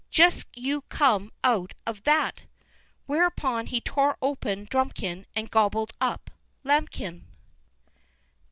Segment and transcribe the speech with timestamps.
[0.09, 2.41] Just you come out of that!"
[3.05, 6.31] Whereupon he tore open drumikin and gobbled up
[6.63, 7.25] Lambikin.